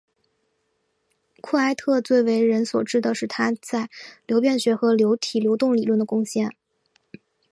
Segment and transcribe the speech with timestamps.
[1.41, 3.87] 库埃特最为人所知的是他在
[4.25, 6.51] 流变学和流体流动理论的贡献。